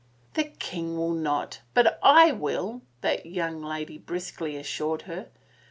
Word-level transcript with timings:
"The 0.33 0.45
king 0.45 0.97
will 0.97 1.13
not— 1.13 1.61
but 1.75 1.85
/ 1.85 2.03
will 2.39 2.81
I" 2.81 3.01
that 3.01 3.27
young 3.27 3.61
lady 3.61 3.99
briskly 3.99 4.57
assured 4.57 5.03
her. 5.03 5.29